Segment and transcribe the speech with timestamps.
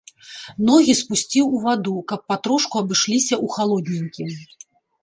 [0.69, 4.37] Ногі спусціў у ваду, каб патрошку абышліся ў халодненькім.